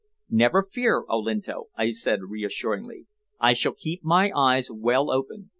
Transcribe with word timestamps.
"Never 0.31 0.63
fear, 0.63 1.05
Olinto," 1.07 1.67
I 1.75 1.91
said 1.91 2.23
reassuringly. 2.23 3.05
"I 3.39 3.53
shall 3.53 3.73
keep 3.73 4.03
my 4.03 4.31
eyes 4.35 4.71
well 4.71 5.11
open. 5.11 5.49